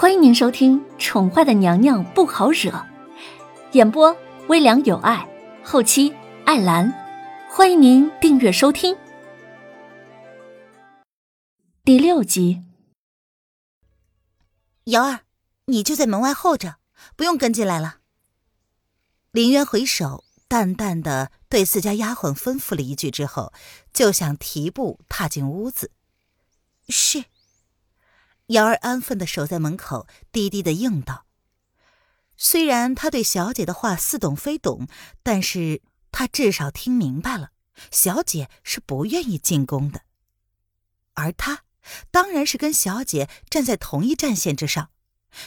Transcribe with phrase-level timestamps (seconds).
[0.00, 2.70] 欢迎您收听《宠坏的娘娘不好惹》，
[3.72, 5.28] 演播微凉有爱，
[5.64, 6.14] 后期
[6.46, 6.94] 艾兰。
[7.50, 8.96] 欢迎您订阅收听
[11.82, 12.62] 第六集。
[14.84, 15.22] 瑶儿，
[15.64, 16.76] 你就在门外候着，
[17.16, 17.96] 不用跟进来了。
[19.32, 23.52] 林渊回首，淡淡的对自家丫鬟吩咐了一句之后，
[23.92, 25.90] 就想提步踏进屋子。
[26.88, 27.24] 是。
[28.48, 31.26] 瑶儿安分的守在门口，低低的应道
[32.36, 34.88] ：“虽然他对小姐的话似懂非懂，
[35.22, 37.50] 但是他至少听明白了，
[37.90, 40.00] 小姐是不愿意进宫的，
[41.12, 41.64] 而他
[42.10, 44.90] 当然是跟小姐站在同一战线之上。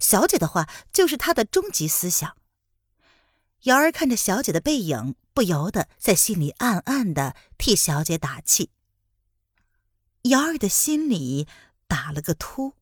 [0.00, 2.36] 小姐的话就是他的终极思想。”
[3.64, 8.70] 瑶儿看着小姐的背影，不由得在心里暗暗的替小姐打气。
[10.22, 11.46] 瑶儿的心里
[11.86, 12.72] 打了个突。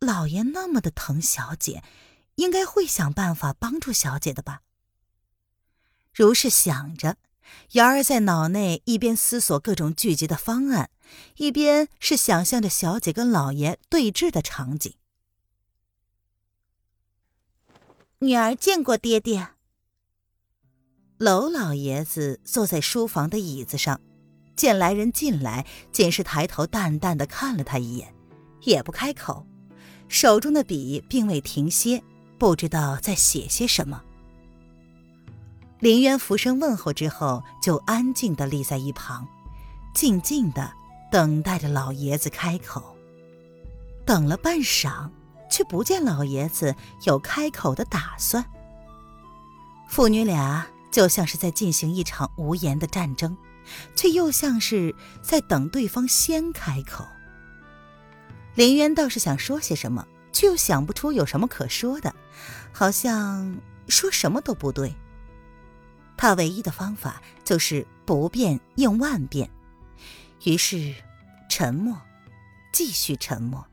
[0.00, 1.84] 老爷那么的疼小姐，
[2.36, 4.62] 应该会想办法帮助小姐的吧？
[6.14, 7.18] 如是想着，
[7.72, 10.90] 瑶儿在脑内一边思索各种聚集的方案，
[11.36, 14.94] 一边是想象着小姐跟老爷对峙的场景。
[18.20, 19.48] 女儿见过爹爹。
[21.18, 24.00] 娄老爷子坐在书房的椅子上，
[24.56, 28.14] 见来人进来，仅是抬头淡淡的看了他一眼，
[28.62, 29.46] 也不开口。
[30.10, 32.02] 手中的笔并未停歇，
[32.36, 34.02] 不知道在写些什么。
[35.78, 39.26] 林渊俯身问候之后，就安静的立在一旁，
[39.94, 40.68] 静静的
[41.12, 42.96] 等待着老爷子开口。
[44.04, 45.08] 等了半晌，
[45.48, 46.74] 却不见老爷子
[47.06, 48.44] 有开口的打算。
[49.88, 53.36] 父女俩就像是在进行一场无言的战争，
[53.94, 57.06] 却又像是在等对方先开口。
[58.54, 62.14] 林渊倒是想说些什么，却又想不出有什么可说的，
[62.72, 64.94] 好像说什么都不对。
[66.16, 69.50] 他唯一的方法就是不变应万变，
[70.44, 70.94] 于是
[71.48, 71.98] 沉默，
[72.72, 73.66] 继续沉默。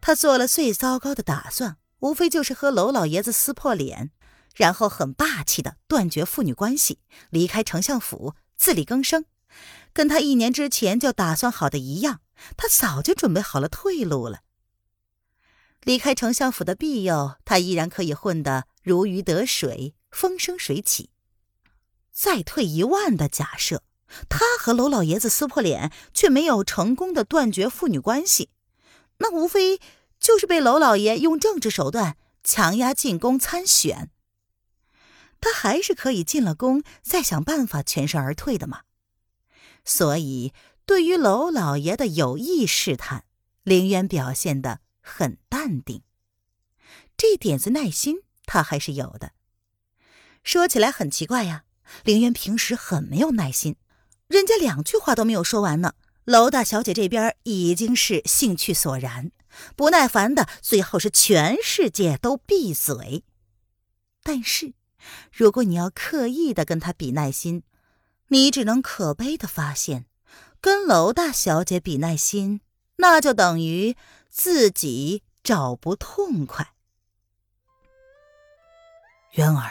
[0.00, 4.10] 他做了最糟糕的打算，无非就是和娄老爷子撕破脸，
[4.56, 6.98] 然后很霸气的断绝父女关系，
[7.30, 9.24] 离开丞相府，自力更生，
[9.92, 12.20] 跟他一年之前就打算好的一样。
[12.56, 14.40] 他早就准备好了退路了。
[15.82, 21.08] 离开丞相府的庇佑，他依然可以混得如鱼得水、风生水起。
[22.12, 23.82] 再退一万的假设，
[24.28, 28.50] 他和娄老爷子撕破脸，却没有成功的断绝父女关系，
[29.18, 29.80] 那无非
[30.20, 34.10] 就是被娄老爷用政治手段强压进宫参选。
[35.40, 38.82] 他还是可以进了宫，再想办法全身而退的嘛。
[39.86, 40.52] 所以。
[40.88, 43.24] 对于娄老爷的有意试探，
[43.64, 46.04] 凌渊表现得很淡定。
[47.16, 49.32] 这点子耐心他还是有的。
[50.44, 51.64] 说起来很奇怪呀，
[52.04, 53.74] 凌渊平时很没有耐心，
[54.28, 59.32] 人家两句话都没有说完呢，娄大小姐这边已经是兴趣索然，
[59.74, 63.24] 不耐烦的最后是全世界都闭嘴。
[64.22, 64.74] 但是，
[65.32, 67.64] 如果你要刻意的跟他比耐心，
[68.28, 70.06] 你只能可悲的发现。
[70.60, 72.60] 跟娄大小姐比耐心，
[72.96, 73.96] 那就等于
[74.28, 76.72] 自己找不痛快。
[79.34, 79.70] 渊儿，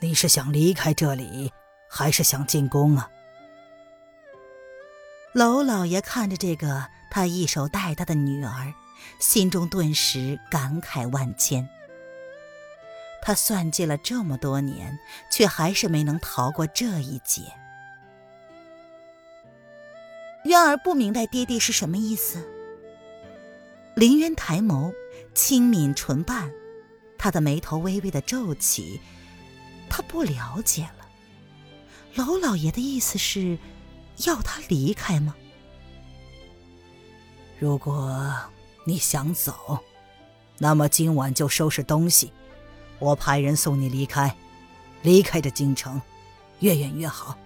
[0.00, 1.52] 你是想离开这里，
[1.88, 3.08] 还是想进宫啊？
[5.34, 8.74] 娄老爷看着这个他一手带大的女儿，
[9.20, 11.68] 心中顿时感慨万千。
[13.22, 14.98] 他算计了这么多年，
[15.30, 17.42] 却还是没能逃过这一劫。
[20.44, 22.42] 渊儿不明白爹爹是什么意思。
[23.94, 24.94] 林渊抬眸，
[25.34, 26.50] 轻抿唇瓣，
[27.18, 29.00] 他的眉头微微的皱起。
[29.90, 31.08] 他不了解了，
[32.14, 33.58] 娄老爷的意思是，
[34.26, 35.34] 要他离开吗？
[37.58, 38.36] 如果
[38.84, 39.80] 你想走，
[40.58, 42.32] 那么今晚就收拾东西，
[42.98, 44.34] 我派人送你离开，
[45.02, 46.00] 离开这京城，
[46.60, 47.36] 越远越好。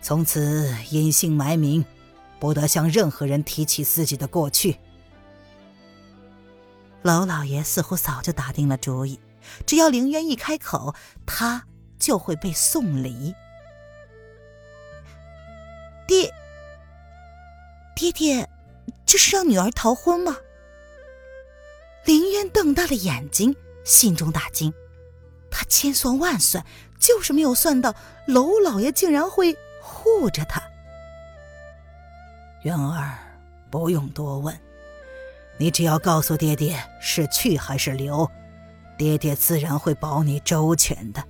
[0.00, 1.84] 从此隐姓埋名，
[2.40, 4.78] 不得向任何人提起自己的过去。
[7.02, 9.20] 娄老爷似乎早就打定了主意，
[9.66, 10.94] 只要凌渊一开口，
[11.26, 11.64] 他
[11.98, 13.34] 就会被送离。
[16.06, 16.32] 爹，
[17.94, 18.48] 爹爹，
[19.06, 20.36] 这是让女儿逃婚吗？
[22.04, 24.72] 凌渊瞪大了眼睛，心中大惊，
[25.50, 26.64] 他千算万算，
[26.98, 27.94] 就是没有算到
[28.26, 29.56] 娄老爷竟然会。
[29.84, 30.62] 护着他，
[32.62, 33.18] 渊儿，
[33.68, 34.56] 不用多问。
[35.58, 38.30] 你只要告诉爹爹是去还是留，
[38.96, 41.22] 爹爹自然会保你周全的。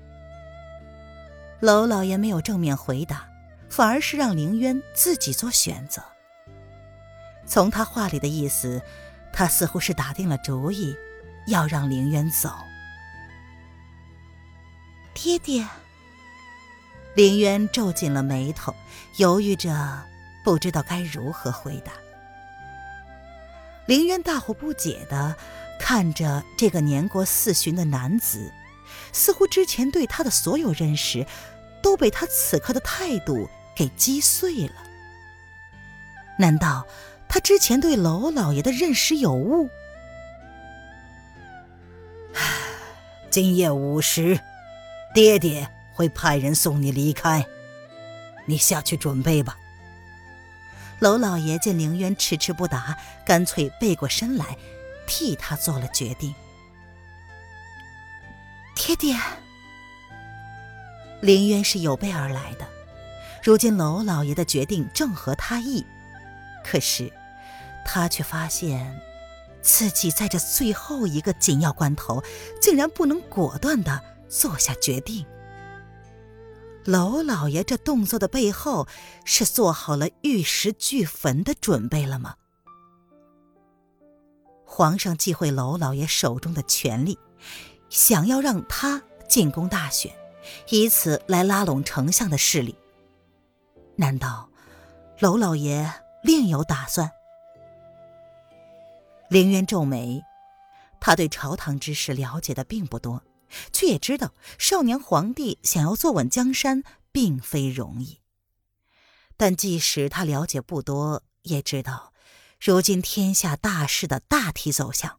[1.60, 3.26] 娄老爷没有正面回答，
[3.70, 6.02] 反而是让凌渊自己做选择。
[7.46, 8.82] 从他话里的意思，
[9.32, 10.94] 他似乎是打定了主意，
[11.46, 12.52] 要让凌渊走。
[15.14, 15.66] 爹爹，
[17.14, 18.74] 凌渊皱紧了眉头，
[19.18, 20.02] 犹豫着，
[20.44, 21.92] 不知道该如何回答。
[23.86, 25.36] 凌渊大惑不解的
[25.78, 28.52] 看着这个年过四旬的男子，
[29.12, 31.26] 似乎之前对他的所有认识，
[31.82, 34.74] 都被他此刻的态度给击碎了。
[36.38, 36.86] 难道
[37.28, 39.68] 他之前对娄老爷的认识有误？
[43.32, 44.38] 今夜午时，
[45.14, 47.46] 爹爹会派人送你离开，
[48.44, 49.56] 你下去准备吧。
[51.00, 54.58] 娄老爷见凌渊迟迟不答，干脆背过身来，
[55.06, 56.34] 替他做了决定。
[58.76, 59.16] 爹爹，
[61.22, 62.68] 凌渊是有备而来的，
[63.42, 65.86] 如今娄老爷的决定正合他意，
[66.62, 67.10] 可是
[67.82, 68.94] 他却发现
[69.62, 72.22] 自己在这最后一个紧要关头，
[72.60, 75.24] 竟然不能果断的做下决定。
[76.84, 78.88] 娄老爷这动作的背后，
[79.24, 82.34] 是做好了玉石俱焚的准备了吗？
[84.64, 87.18] 皇上忌讳娄老爷手中的权力，
[87.88, 90.12] 想要让他进攻大选，
[90.70, 92.74] 以此来拉拢丞相的势力。
[93.94, 94.50] 难道
[95.20, 95.92] 娄老爷
[96.24, 97.10] 另有打算？
[99.32, 100.22] 凌渊皱眉，
[101.00, 103.22] 他对朝堂之事了解的并不多。
[103.72, 106.82] 却也知道少年皇帝想要坐稳江山
[107.12, 108.18] 并非容易，
[109.38, 112.12] 但即使他了解不多，也知道
[112.60, 115.18] 如今天下大势的大体走向。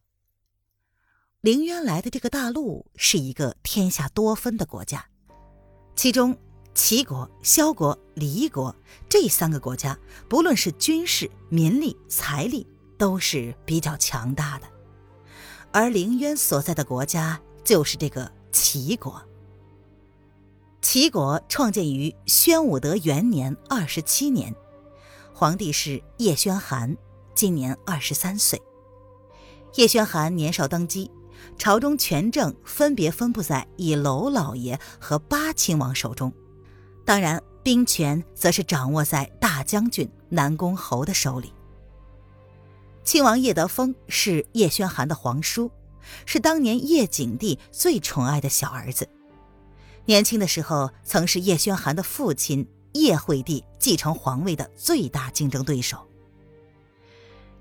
[1.41, 5.07] 凌渊来的这个大陆是一个天下多分的国家，
[5.95, 6.37] 其中
[6.75, 8.75] 齐国、萧国、黎国
[9.09, 9.97] 这三个国家，
[10.29, 12.67] 不论是军事、民力、财力，
[13.03, 14.67] 都是比较强大的，
[15.73, 17.37] 而凌渊所在的国家。
[17.61, 19.21] 就是这个齐国。
[20.81, 24.55] 齐国创建于宣武德元年二十七年，
[25.33, 26.95] 皇帝是叶宣寒，
[27.35, 28.61] 今年二十三岁。
[29.75, 31.11] 叶宣寒年少登基，
[31.57, 36.31] 朝中权政分别分布在以娄老爷和八亲王手中，
[37.03, 41.51] 当然兵权则是掌握在大将军南宫侯的手里。
[43.03, 45.71] 亲王叶德风是叶宣寒的皇叔。
[46.25, 49.07] 是当年叶景帝最宠爱的小儿子，
[50.05, 56.05] 年轻的时候曾是叶宣寒的父亲叶惠帝继承皇位的最大竞争对手。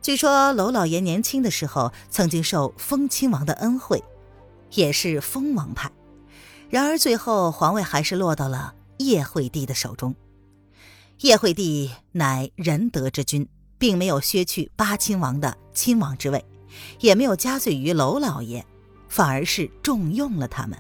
[0.03, 4.03] 据说娄老爷年轻的时候曾经受封亲王的恩惠，
[4.73, 5.93] 也是封王派，
[6.69, 10.17] 然而最后皇位还是落到了叶惠帝的手中。
[11.21, 13.49] 叶惠帝乃仁德之君，
[13.83, 16.45] 并没有削去八亲王的亲王之位。
[17.01, 18.65] 也没有加罪于娄老爷，
[19.09, 20.79] 反而是重用了他们。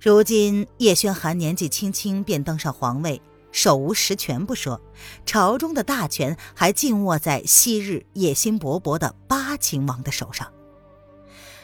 [0.00, 3.22] 如今叶宣寒年纪轻轻便登上皇位，
[3.52, 4.80] 手无实权不说，
[5.24, 10.52] 朝中的大权还尽握在昔日野心勃勃的八亲王的手上。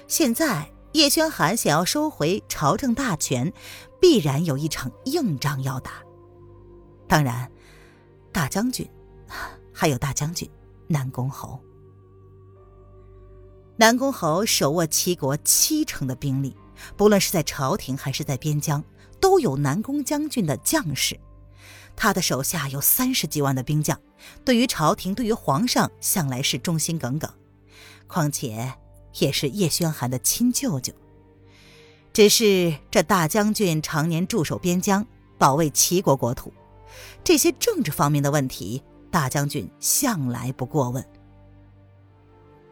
[0.07, 3.53] 现在叶宣寒想要收回朝政大权，
[4.01, 5.95] 必然有一场硬仗要打。
[7.09, 7.51] 当然，
[8.33, 8.89] 大将军
[9.73, 10.49] 还有大将军
[10.89, 11.61] 南宫侯。
[13.77, 16.55] 南宫侯手握齐国七成的兵力，
[16.97, 18.85] 不论是在朝廷还是在边疆，
[19.21, 21.19] 都有南宫将军的将士。
[21.97, 24.01] 他的手下有三十几万的兵将，
[24.45, 27.31] 对于朝廷、对于皇上，向来是忠心耿耿。
[28.07, 28.75] 况且
[29.19, 30.93] 也是叶宣寒的亲舅舅。
[32.13, 35.07] 只是这大将军常年驻守边疆，
[35.39, 36.53] 保卫齐国国土，
[37.25, 41.07] 这些政治方面的问题，大将军向来不过问。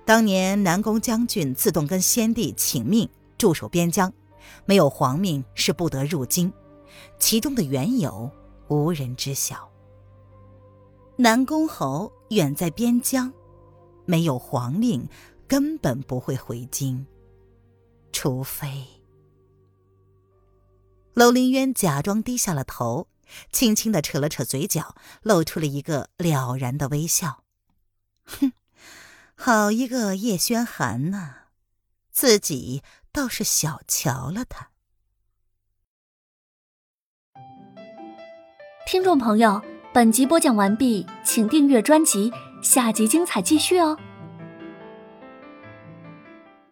[0.05, 4.13] 当年南宫将军自动跟先帝请命驻守边疆，
[4.65, 6.53] 没有皇命是不得入京，
[7.19, 8.29] 其中的缘由
[8.69, 9.71] 无人知晓。
[11.17, 13.31] 南宫侯远在边疆，
[14.07, 15.07] 没有皇令，
[15.47, 17.07] 根本不会回京，
[18.11, 18.85] 除非……
[21.13, 23.07] 楼凌渊假装低下了头，
[23.53, 27.45] 轻轻的扯了扯嘴角，露出了一个了然的微笑，
[28.25, 28.53] 哼。
[29.35, 31.47] 好一个叶轩寒呐，
[32.11, 34.69] 自己倒是小瞧了他。
[38.87, 39.63] 听众朋友，
[39.95, 42.31] 本集播讲完毕，请订阅专辑，
[42.63, 43.97] 下集精彩继续哦。